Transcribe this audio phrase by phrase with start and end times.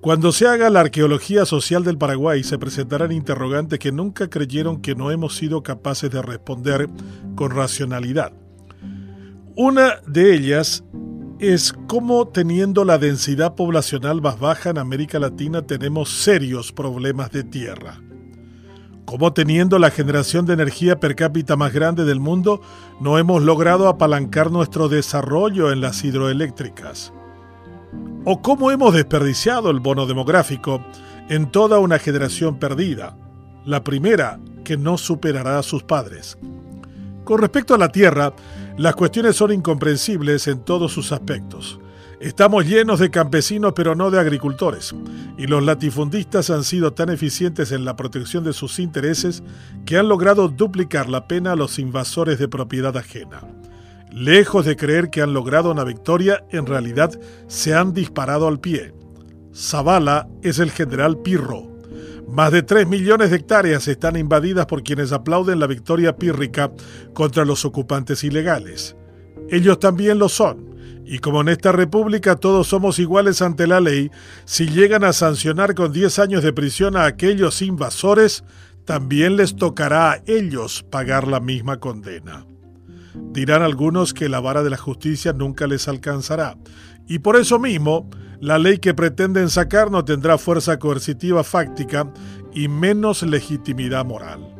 [0.00, 4.94] Cuando se haga la arqueología social del Paraguay se presentarán interrogantes que nunca creyeron que
[4.94, 6.88] no hemos sido capaces de responder
[7.34, 8.32] con racionalidad.
[9.56, 10.84] Una de ellas
[11.40, 17.44] es cómo teniendo la densidad poblacional más baja en América Latina tenemos serios problemas de
[17.44, 18.00] tierra.
[19.04, 22.60] Cómo teniendo la generación de energía per cápita más grande del mundo
[23.00, 27.12] no hemos logrado apalancar nuestro desarrollo en las hidroeléctricas
[28.24, 30.82] o cómo hemos desperdiciado el bono demográfico
[31.28, 33.16] en toda una generación perdida,
[33.64, 36.38] la primera que no superará a sus padres.
[37.24, 38.32] Con respecto a la tierra,
[38.78, 41.78] las cuestiones son incomprensibles en todos sus aspectos.
[42.20, 44.94] Estamos llenos de campesinos pero no de agricultores,
[45.36, 49.42] y los latifundistas han sido tan eficientes en la protección de sus intereses
[49.84, 53.42] que han logrado duplicar la pena a los invasores de propiedad ajena.
[54.12, 58.94] Lejos de creer que han logrado una victoria, en realidad se han disparado al pie.
[59.54, 61.68] Zavala es el general Pirro.
[62.28, 66.70] Más de 3 millones de hectáreas están invadidas por quienes aplauden la victoria pírrica
[67.14, 68.96] contra los ocupantes ilegales.
[69.50, 74.10] Ellos también lo son, y como en esta república todos somos iguales ante la ley,
[74.44, 78.44] si llegan a sancionar con 10 años de prisión a aquellos invasores,
[78.84, 82.46] también les tocará a ellos pagar la misma condena.
[83.32, 86.56] Dirán algunos que la vara de la justicia nunca les alcanzará.
[87.06, 88.08] Y por eso mismo,
[88.40, 92.12] la ley que pretenden sacar no tendrá fuerza coercitiva fáctica
[92.54, 94.54] y menos legitimidad moral.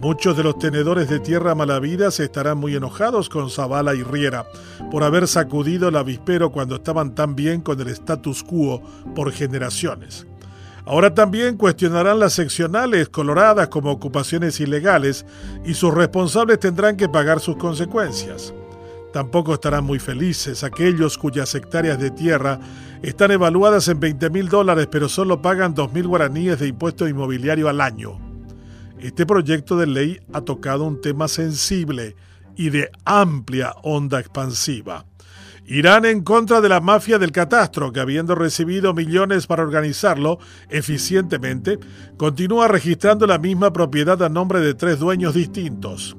[0.00, 4.46] Muchos de los tenedores de tierra malavidas estarán muy enojados con Zavala y Riera
[4.90, 8.82] por haber sacudido el avispero cuando estaban tan bien con el status quo
[9.14, 10.26] por generaciones.
[10.86, 15.24] Ahora también cuestionarán las seccionales coloradas como ocupaciones ilegales
[15.64, 18.52] y sus responsables tendrán que pagar sus consecuencias.
[19.10, 22.60] Tampoco estarán muy felices aquellos cuyas hectáreas de tierra
[23.00, 27.68] están evaluadas en 20 mil dólares pero solo pagan 2 mil guaraníes de impuesto inmobiliario
[27.70, 28.18] al año.
[28.98, 32.14] Este proyecto de ley ha tocado un tema sensible
[32.56, 35.06] y de amplia onda expansiva
[35.66, 40.38] irán en contra de la mafia del catastro, que habiendo recibido millones para organizarlo
[40.68, 41.78] eficientemente,
[42.16, 46.16] continúa registrando la misma propiedad a nombre de tres dueños distintos.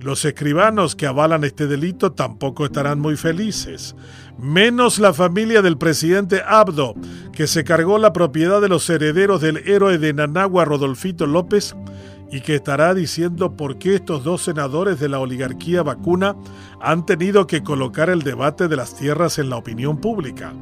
[0.00, 3.96] Los escribanos que avalan este delito tampoco estarán muy felices,
[4.38, 6.94] menos la familia del presidente Abdo,
[7.32, 11.74] que se cargó la propiedad de los herederos del héroe de Nanagua Rodolfito López,
[12.34, 16.34] y que estará diciendo por qué estos dos senadores de la oligarquía vacuna
[16.80, 20.52] han tenido que colocar el debate de las tierras en la opinión pública.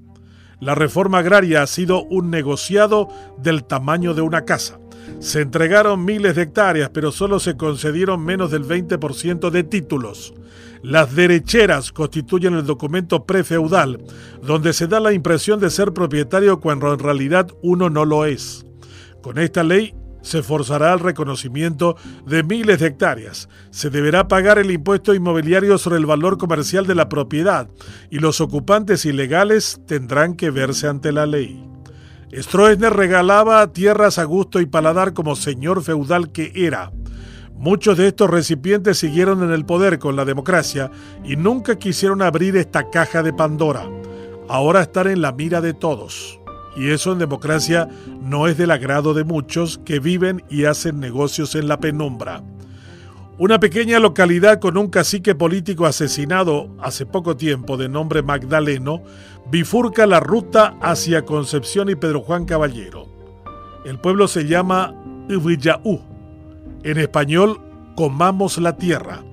[0.59, 4.79] La reforma agraria ha sido un negociado del tamaño de una casa.
[5.19, 10.33] Se entregaron miles de hectáreas, pero solo se concedieron menos del 20% de títulos.
[10.81, 14.03] Las derecheras constituyen el documento prefeudal,
[14.41, 18.66] donde se da la impresión de ser propietario cuando en realidad uno no lo es.
[19.27, 23.49] Con esta ley se forzará el reconocimiento de miles de hectáreas.
[23.71, 27.67] Se deberá pagar el impuesto inmobiliario sobre el valor comercial de la propiedad
[28.09, 31.61] y los ocupantes ilegales tendrán que verse ante la ley.
[32.33, 36.93] Stroessner regalaba tierras a gusto y paladar como señor feudal que era.
[37.53, 40.89] Muchos de estos recipientes siguieron en el poder con la democracia
[41.25, 43.89] y nunca quisieron abrir esta caja de Pandora.
[44.47, 46.36] Ahora están en la mira de todos
[46.77, 47.89] y eso en democracia
[48.21, 52.43] no es del agrado de muchos que viven y hacen negocios en la penumbra.
[53.39, 59.01] Una pequeña localidad con un cacique político asesinado hace poco tiempo de nombre Magdaleno
[59.51, 63.07] bifurca la ruta hacia Concepción y Pedro Juan Caballero.
[63.85, 64.93] El pueblo se llama
[65.29, 66.01] Ubiyaú.
[66.83, 67.61] En español,
[67.95, 69.23] comamos la tierra.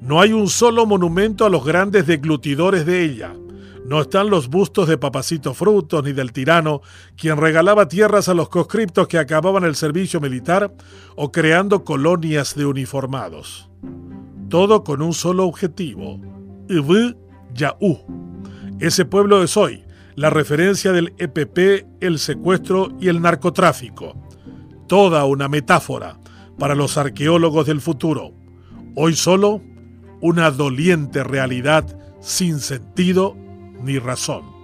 [0.00, 3.34] No hay un solo monumento a los grandes deglutidores de ella.
[3.88, 6.80] No están los bustos de Papacito Frutos ni del tirano,
[7.16, 10.74] quien regalaba tierras a los conscriptos que acababan el servicio militar
[11.14, 13.70] o creando colonias de uniformados.
[14.48, 16.20] Todo con un solo objetivo,
[16.68, 17.14] Ibu
[17.54, 18.00] Yaú.
[18.80, 19.84] Ese pueblo es hoy
[20.16, 24.20] la referencia del EPP, el secuestro y el narcotráfico.
[24.88, 26.18] Toda una metáfora
[26.58, 28.32] para los arqueólogos del futuro.
[28.96, 29.62] Hoy solo
[30.20, 33.45] una doliente realidad sin sentido
[33.82, 34.55] ni razón.